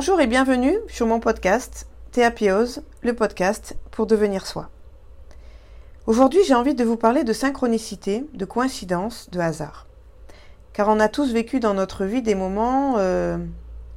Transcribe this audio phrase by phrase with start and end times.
[0.00, 4.70] Bonjour et bienvenue sur mon podcast Théapiose, le podcast pour devenir soi.
[6.06, 9.88] Aujourd'hui, j'ai envie de vous parler de synchronicité, de coïncidence, de hasard.
[10.72, 13.38] Car on a tous vécu dans notre vie des moments euh,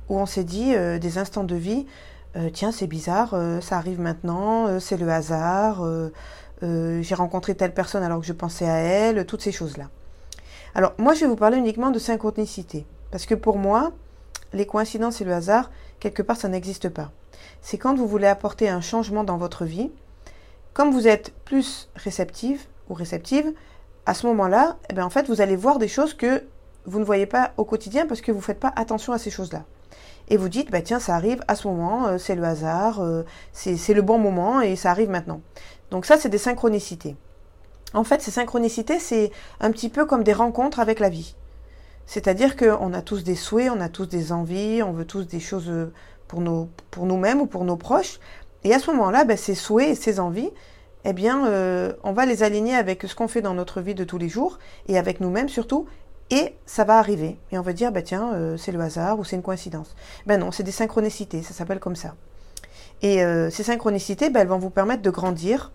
[0.09, 1.85] où on s'est dit, euh, des instants de vie,
[2.35, 5.87] euh, tiens, c'est bizarre, ça arrive maintenant, c'est le hasard,
[6.63, 9.91] j'ai rencontré telle personne alors que je pensais à elle, toutes ces choses-là.
[10.73, 12.87] Alors, moi, je vais vous parler uniquement de synchronicité.
[13.11, 13.91] Parce que pour moi,
[14.53, 15.69] les coïncidences et le hasard,
[16.01, 17.11] quelque part, ça n'existe pas.
[17.61, 19.89] C'est quand vous voulez apporter un changement dans votre vie,
[20.73, 23.53] comme vous êtes plus réceptive ou réceptive,
[24.05, 26.43] à ce moment-là, eh bien, en fait, vous allez voir des choses que
[26.85, 29.29] vous ne voyez pas au quotidien parce que vous ne faites pas attention à ces
[29.29, 29.63] choses-là.
[30.27, 33.23] Et vous dites, bah, tiens, ça arrive à ce moment, euh, c'est le hasard, euh,
[33.53, 35.41] c'est le bon moment et ça arrive maintenant.
[35.91, 37.15] Donc ça, c'est des synchronicités.
[37.93, 41.35] En fait, ces synchronicités, c'est un petit peu comme des rencontres avec la vie.
[42.11, 45.39] C'est-à-dire qu'on a tous des souhaits, on a tous des envies, on veut tous des
[45.39, 45.93] choses euh,
[46.27, 46.43] pour,
[46.89, 48.19] pour nous-mêmes ou pour nos proches.
[48.65, 50.49] Et à ce moment-là, ben, ces souhaits et ces envies,
[51.05, 54.03] eh bien, euh, on va les aligner avec ce qu'on fait dans notre vie de
[54.03, 54.59] tous les jours
[54.89, 55.85] et avec nous-mêmes surtout.
[56.31, 57.39] Et ça va arriver.
[57.53, 59.95] Et on va dire, ben, tiens, euh, c'est le hasard ou c'est une coïncidence.
[60.25, 62.15] Ben non, c'est des synchronicités, ça s'appelle comme ça.
[63.01, 65.71] Et ces synchronicités, ben, elles vont vous permettre de grandir,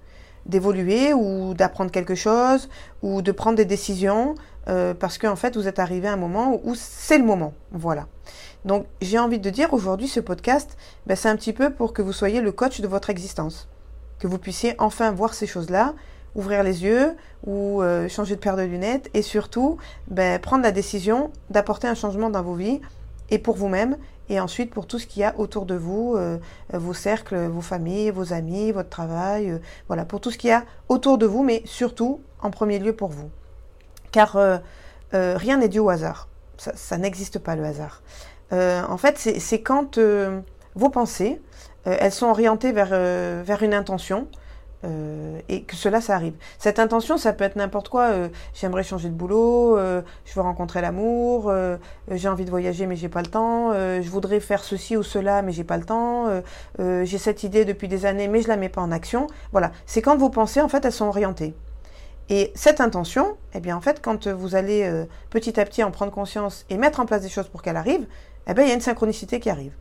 [0.46, 2.68] d'évoluer ou d'apprendre quelque chose
[3.02, 4.34] ou de prendre des décisions
[4.68, 7.52] euh, parce qu'en fait vous êtes arrivé à un moment où c'est le moment.
[7.72, 8.06] Voilà.
[8.64, 12.02] Donc j'ai envie de dire aujourd'hui ce podcast, ben, c'est un petit peu pour que
[12.02, 13.68] vous soyez le coach de votre existence,
[14.18, 15.94] que vous puissiez enfin voir ces choses-là,
[16.34, 17.14] ouvrir les yeux
[17.46, 21.94] ou euh, changer de paire de lunettes et surtout ben, prendre la décision d'apporter un
[21.94, 22.80] changement dans vos vies
[23.30, 23.96] et pour vous-même
[24.28, 26.38] et ensuite pour tout ce qu'il y a autour de vous, euh,
[26.72, 30.52] vos cercles, vos familles, vos amis, votre travail, euh, voilà, pour tout ce qu'il y
[30.52, 33.30] a autour de vous, mais surtout en premier lieu pour vous.
[34.10, 34.58] Car euh,
[35.12, 36.28] rien n'est dû au hasard.
[36.56, 38.02] Ça, n'existe pas le hasard.
[38.50, 39.98] en fait, c'est quand
[40.74, 41.40] vos pensées,
[41.84, 42.88] elles sont orientées vers,
[43.44, 44.26] vers une intention,
[44.84, 46.34] euh, et que cela, ça arrive.
[46.58, 48.04] Cette intention, ça peut être n'importe quoi.
[48.10, 51.52] Euh, j'aimerais changer de boulot, euh, je veux rencontrer l'amour,
[52.10, 55.42] j'ai envie de voyager mais j'ai pas le temps, je voudrais faire ceci ou cela
[55.42, 56.26] mais j'ai pas le temps,
[56.78, 59.26] j'ai cette idée depuis des années mais je la mets pas en action.
[59.52, 61.54] Voilà, c'est quand vos pensées, en fait, elles sont orientées.
[62.28, 64.90] Et cette intention, eh bien, en fait, quand vous allez
[65.30, 68.06] petit à petit en prendre conscience et mettre en place des choses pour qu'elle arrive,
[68.46, 69.72] eh bien, il y a une synchronicité qui arrive.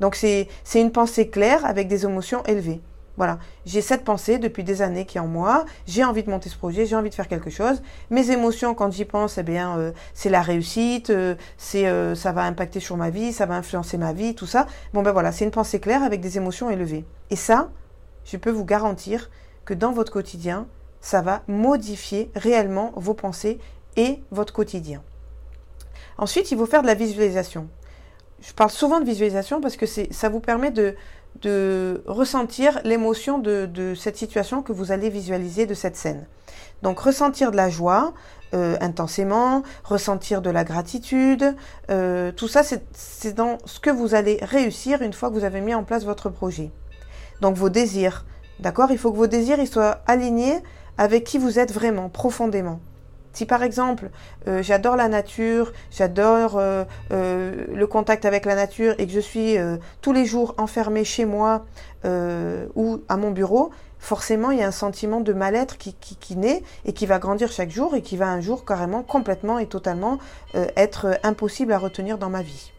[0.00, 2.80] Donc, c'est une pensée claire avec des émotions élevées.
[3.18, 6.48] Voilà, j'ai cette pensée depuis des années qui est en moi, j'ai envie de monter
[6.48, 7.82] ce projet, j'ai envie de faire quelque chose.
[8.10, 11.34] Mes émotions quand j'y pense, eh bien, euh, c'est la réussite, euh,
[11.74, 14.68] euh, ça va impacter sur ma vie, ça va influencer ma vie, tout ça.
[14.94, 17.04] Bon ben voilà, c'est une pensée claire avec des émotions élevées.
[17.30, 17.70] Et ça,
[18.24, 19.30] je peux vous garantir
[19.64, 20.68] que dans votre quotidien,
[21.00, 23.58] ça va modifier réellement vos pensées
[23.96, 25.02] et votre quotidien.
[26.18, 27.68] Ensuite, il faut faire de la visualisation.
[28.40, 30.94] Je parle souvent de visualisation parce que ça vous permet de,
[31.42, 36.26] de ressentir l'émotion de, cette situation que vous allez visualiser de cette scène.
[36.82, 38.12] Donc ressentir de la joie
[38.54, 41.54] euh, intensément, ressentir de la gratitude,
[41.90, 45.60] euh, tout ça c'est dans ce que vous allez réussir une fois que vous avez
[45.60, 46.70] mis en place votre projet.
[47.40, 48.24] Donc vos désirs,
[48.58, 48.90] d'accord?
[48.90, 50.62] Il faut que vos désirs ils soient alignés
[50.96, 52.80] avec qui vous êtes vraiment, profondément.
[53.38, 54.10] Si par exemple,
[54.48, 56.82] euh, j'adore la nature, j'adore euh,
[57.12, 59.56] euh, le contact avec la nature et que je suis
[60.00, 61.64] tous les jours enfermée chez moi
[62.04, 66.64] ou à mon bureau, forcément il y a un sentiment de mal-être qui, qui, naît
[66.84, 70.18] et qui va grandir chaque jour et qui va un jour carrément complètement et totalement
[70.74, 72.72] être impossible à retenir dans ma vie.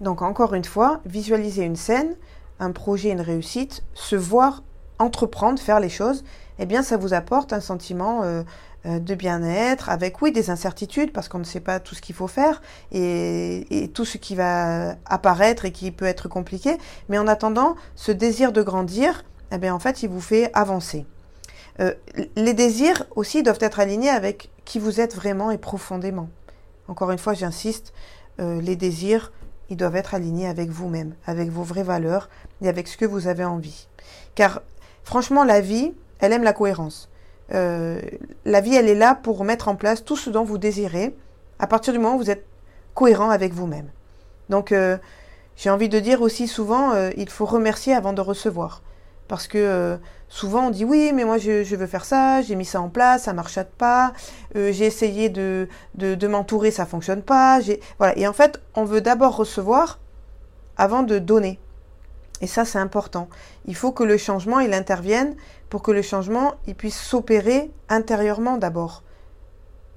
[0.00, 2.16] Donc encore une fois, visualiser une scène,
[2.60, 4.62] un projet, une réussite, se voir
[4.98, 6.24] entreprendre, faire les choses,
[6.58, 8.42] eh bien ça vous apporte un sentiment euh,
[8.86, 12.14] euh, de bien-être, avec oui des incertitudes parce qu'on ne sait pas tout ce qu'il
[12.14, 17.26] faut faire et, tout ce qui va apparaître et qui peut être compliqué, mais en
[17.26, 21.06] attendant, ce désir de grandir, eh bien en fait il vous fait avancer.
[21.80, 21.94] Euh,
[22.36, 26.28] les désirs aussi doivent être alignés avec qui vous êtes vraiment et profondément.
[26.88, 27.92] Encore une fois, j'insiste,
[28.38, 29.30] les désirs,
[29.70, 32.28] ils doivent être alignés avec vous-même, avec vos vraies valeurs
[32.60, 33.86] et avec ce que vous avez envie.
[34.34, 34.62] Car
[35.04, 37.08] franchement, la vie, elle aime la cohérence.
[37.54, 38.00] Euh,
[38.44, 41.14] la vie, elle est là pour mettre en place tout ce dont vous désirez,
[41.58, 42.46] à partir du moment où vous êtes
[42.94, 43.88] cohérent avec vous-même.
[44.48, 44.96] Donc, euh,
[45.56, 48.82] j'ai envie de dire aussi souvent, euh, il faut remercier avant de recevoir.
[49.28, 52.82] Parce que souvent on dit oui, mais moi je, veux faire ça, j'ai mis ça
[52.82, 54.12] en place, ça marche pas,
[54.54, 57.60] j'ai essayé de, de, m'entourer, ça fonctionne pas.
[57.96, 58.18] Voilà.
[58.18, 60.00] Et en fait, on veut d'abord recevoir
[60.76, 61.58] avant de donner.
[62.42, 63.28] Et ça, c'est important.
[63.66, 65.36] Il faut que le changement, il intervienne
[65.70, 69.04] pour que le changement, il puisse s'opérer intérieurement d'abord.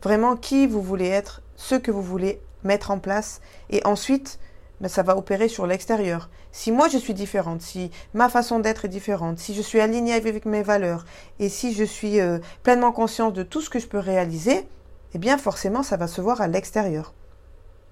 [0.03, 3.41] Vraiment qui vous voulez être, ce que vous voulez mettre en place.
[3.71, 4.39] Et ensuite,
[4.79, 6.29] mais ça va opérer sur l'extérieur.
[6.51, 10.13] Si moi je suis différente, si ma façon d'être est différente, si je suis alignée
[10.13, 11.05] avec mes valeurs
[11.39, 14.67] et si je suis euh, pleinement consciente de tout ce que je peux réaliser,
[15.13, 17.13] eh bien forcément ça va se voir à l'extérieur.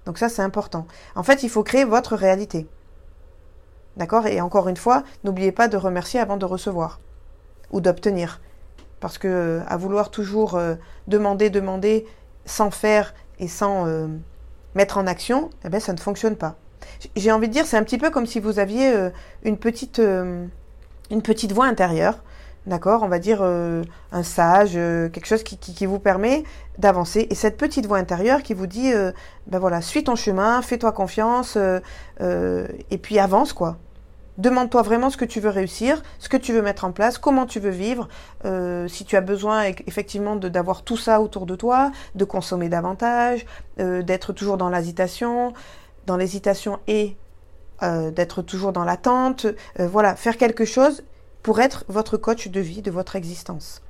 [0.06, 0.86] Donc ça c'est important.
[1.14, 2.66] En fait, il faut créer votre réalité.
[3.96, 4.26] D'accord?
[4.26, 7.00] Et encore une fois, n'oubliez pas de remercier avant de recevoir
[7.70, 8.40] ou d'obtenir.
[9.00, 10.74] Parce que euh, à vouloir toujours euh,
[11.08, 12.06] demander, demander
[12.44, 13.86] sans faire et sans
[14.74, 16.56] mettre en action, eh bien ça ne fonctionne pas.
[17.16, 19.10] J'ai envie de dire, c'est un petit peu comme si vous aviez euh,
[19.42, 20.46] une petite, euh,
[21.10, 22.22] une petite voix intérieure,
[22.66, 23.02] d'accord?
[23.02, 23.82] On va dire euh,
[24.12, 26.44] un sage, quelque chose qui, qui, vous permet
[26.78, 27.26] d'avancer.
[27.30, 28.92] Et cette petite voix intérieure qui vous dit,
[29.46, 31.56] ben voilà, suis ton chemin, fais-toi confiance,
[32.20, 33.78] et puis avance, quoi.
[34.36, 37.46] Demande-toi vraiment ce que tu veux réussir, ce que tu veux mettre en place, comment
[37.46, 38.08] tu veux vivre,
[38.88, 43.46] si tu as besoin effectivement d'avoir tout ça autour de toi, de consommer davantage,
[43.76, 45.52] d'être toujours dans l'hésitation,
[46.06, 47.16] dans l'hésitation et
[47.82, 49.46] euh, d'être toujours dans l'attente.
[49.80, 51.02] Euh, voilà, faire quelque chose
[51.42, 53.82] pour être votre coach de vie, de votre existence.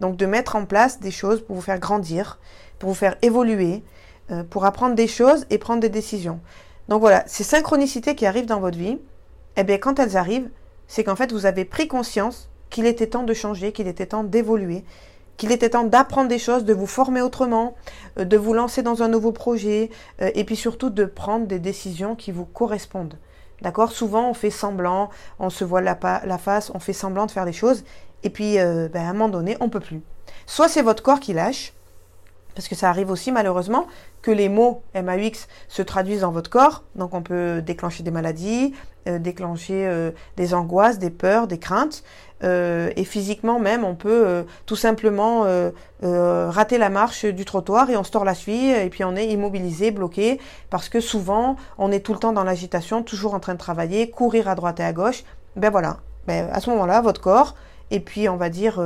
[0.00, 2.38] Donc de mettre en place des choses pour vous faire grandir,
[2.78, 3.82] pour vous faire évoluer,
[4.30, 6.40] euh, pour apprendre des choses et prendre des décisions.
[6.88, 8.98] Donc voilà, ces synchronicités qui arrivent dans votre vie,
[9.56, 10.50] eh bien quand elles arrivent,
[10.86, 14.24] c'est qu'en fait vous avez pris conscience qu'il était temps de changer, qu'il était temps
[14.24, 14.84] d'évoluer,
[15.36, 17.74] qu'il était temps d'apprendre des choses, de vous former autrement,
[18.18, 19.90] euh, de vous lancer dans un nouveau projet,
[20.20, 23.18] euh, et puis surtout de prendre des décisions qui vous correspondent.
[23.62, 23.92] D'accord?
[23.92, 27.44] Souvent, on fait semblant, on se voit la, la, face, on fait semblant de faire
[27.44, 27.84] des choses,
[28.22, 30.02] et puis euh, ben, à un moment donné, on peut plus.
[30.46, 31.72] Soit c'est votre corps qui lâche,
[32.54, 33.86] parce que ça arrive aussi malheureusement
[34.22, 38.74] que les mots MAUX se traduisent dans votre corps, donc on peut déclencher des maladies,
[39.06, 42.02] déclencher des angoisses, des peurs, des craintes,
[42.44, 45.70] euh, et physiquement même, on peut euh, tout simplement euh,
[46.02, 49.28] rater la marche du trottoir et on se tord la cheville et puis on est
[49.28, 53.54] immobilisé, bloqué, parce que souvent on est tout le temps dans l'agitation, toujours en train
[53.54, 55.24] de travailler, courir à droite et à gauche.
[55.56, 57.54] Ben voilà, ben, à ce moment-là, votre corps,
[57.90, 58.82] et puis on va dire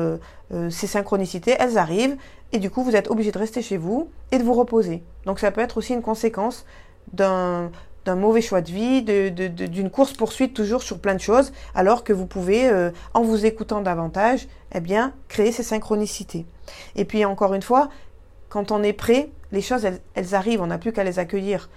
[0.70, 2.16] ces synchronicités, elles arrivent,
[2.52, 5.02] et du coup vous êtes obligé de rester chez vous et de vous reposer.
[5.24, 6.64] Donc ça peut être aussi une conséquence
[7.12, 7.70] d'un
[8.16, 12.68] mauvais choix de vie, d'une course-poursuite toujours sur plein de choses, alors que vous pouvez,
[12.68, 16.46] euh, en vous écoutant davantage, eh bien, créer ces synchronicités.
[16.96, 17.90] Et puis, encore une fois,
[18.48, 21.68] quand on est prêt, les choses, elles, arrivent, on n'a plus qu'à les accueillir.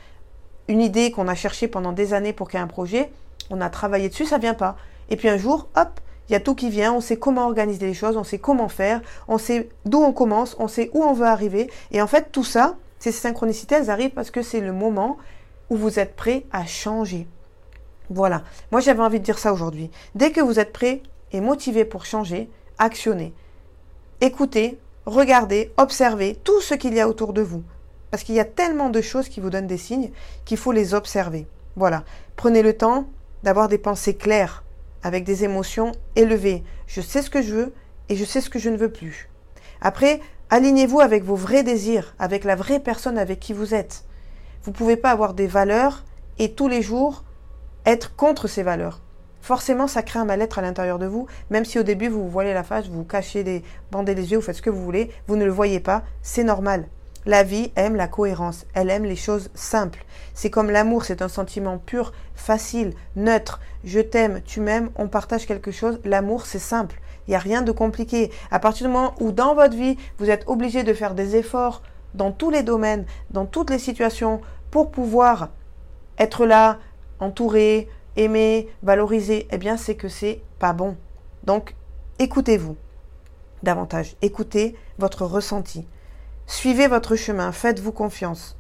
[0.68, 3.12] Une idée qu'on a cherchée pendant des années pour ait un projet,
[3.50, 4.78] on a travaillé dessus, ça vient pas.
[5.10, 6.00] Et puis un jour, hop,
[6.32, 8.70] il y a tout qui vient, on sait comment organiser les choses, on sait comment
[8.70, 11.70] faire, on sait d'où on commence, on sait où on veut arriver.
[11.92, 15.18] Et en fait, tout ça, ces synchronicités, elles arrivent parce que c'est le moment
[15.70, 17.28] où vous êtes prêt à changer.
[18.10, 19.92] Voilà, moi j'avais envie de dire ça aujourd'hui.
[20.16, 23.34] Dès que vous êtes prêt et motivé pour changer, actionnez.
[24.22, 27.64] Écoutez, regardez, observez tout ce qu'il y a autour de vous.
[28.10, 30.12] Parce qu'il y a tellement de choses qui vous donnent des signes
[30.46, 31.46] qu'il faut les observer.
[31.76, 32.06] Voilà,
[32.38, 33.08] prenez le temps
[33.44, 34.64] d'avoir des pensées claires,
[35.04, 36.64] avec des émotions élevées.
[36.88, 37.74] Je sais ce que je veux
[38.10, 39.30] et je sais ce que je ne veux plus.
[39.82, 40.20] Après,
[40.50, 44.06] alignez-vous avec vos vrais désirs, avec la vraie personne avec qui vous êtes.
[44.64, 46.04] Vous ne pouvez pas avoir des valeurs
[46.38, 47.24] et tous les jours
[47.86, 49.02] être contre ces valeurs.
[49.42, 52.30] Forcément, ça crée un mal-être à l'intérieur de vous, même si au début vous vous
[52.30, 54.84] voilez la face, vous vous cachez des, bandez les yeux, vous faites ce que vous
[54.84, 56.88] voulez, vous ne le voyez pas, c'est normal.
[57.26, 60.06] La vie aime la cohérence, elle aime les choses simples.
[60.34, 63.60] C'est comme l'amour, c'est un sentiment pur, facile, neutre.
[63.84, 66.00] Je t'aime, tu m'aimes, on partage quelque chose.
[66.04, 67.00] L'amour, c'est simple.
[67.28, 68.32] Il n'y a rien de compliqué.
[68.50, 71.84] À partir du moment où dans votre vie, vous êtes obligé de faire des efforts
[72.16, 75.50] dans tous les domaines, dans toutes les situations, pour pouvoir
[76.18, 76.80] être là,
[77.20, 80.98] entouré, aimé, valorisé, eh bien c'est que c'est pas bon.
[81.44, 81.76] Donc
[82.20, 82.76] écoutez-vous
[83.64, 85.88] davantage, écoutez votre ressenti.
[86.52, 88.58] Suivez votre chemin, faites-vous confiance.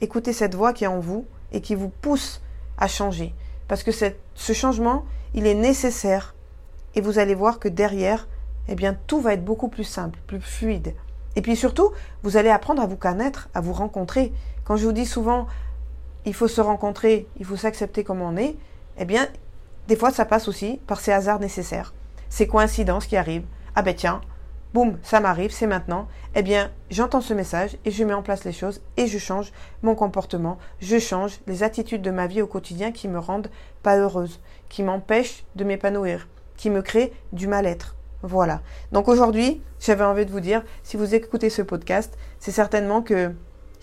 [0.00, 2.40] Écoutez cette voix qui est en vous et qui vous pousse
[2.78, 3.34] à changer.
[3.68, 5.04] Parce que ce changement,
[5.34, 6.34] il est nécessaire.
[6.94, 8.28] Et vous allez voir que derrière,
[8.66, 10.94] eh bien, tout va être beaucoup plus simple, plus fluide.
[11.36, 11.92] Et puis surtout,
[12.22, 14.32] vous allez apprendre à vous connaître, à vous rencontrer.
[14.64, 15.48] Quand je vous dis souvent,
[16.24, 18.56] il faut se rencontrer, il faut s'accepter comme on est,
[18.96, 19.28] eh bien,
[19.86, 21.92] des fois, ça passe aussi par ces hasards nécessaires,
[22.30, 23.46] ces coïncidences qui arrivent.
[23.74, 24.22] Ah ben tiens,
[24.74, 26.08] boum, ça m'arrive, c'est maintenant.
[26.34, 29.52] Eh bien, j'entends ce message et je mets en place les choses et je change
[29.82, 33.50] mon comportement, je change les attitudes de ma vie au quotidien qui me rendent
[33.82, 37.96] pas heureuse, qui m'empêchent de m'épanouir, qui me créent du mal-être.
[38.22, 38.62] Voilà.
[38.92, 43.34] Donc aujourd'hui, j'avais envie de vous dire, si vous écoutez ce podcast, c'est certainement qu'il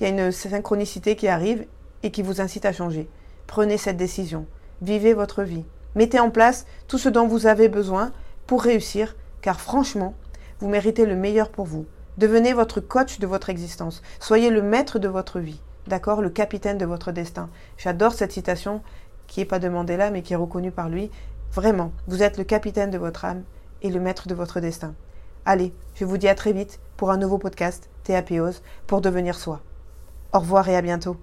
[0.02, 1.66] y a une synchronicité qui arrive
[2.04, 3.10] et qui vous incite à changer.
[3.48, 4.46] Prenez cette décision.
[4.82, 5.66] Vivez votre vie.
[5.96, 8.12] Mettez en place tout ce dont vous avez besoin
[8.46, 10.14] pour réussir, car franchement,
[10.60, 11.86] vous méritez le meilleur pour vous.
[12.18, 14.02] Devenez votre coach de votre existence.
[14.20, 15.62] Soyez le maître de votre vie.
[15.88, 17.50] d'accord Le capitaine de votre destin.
[17.78, 18.82] J'adore cette citation
[19.28, 21.12] qui n'est pas demandée là, mais qui est reconnue par lui.
[21.52, 23.44] Vraiment, vous êtes le capitaine de votre âme
[23.82, 24.94] et le maître de votre destin.
[25.46, 29.62] Allez, je vous dis à très vite pour un nouveau podcast TAPOS pour devenir soi.
[30.34, 31.18] Au revoir et à bientôt.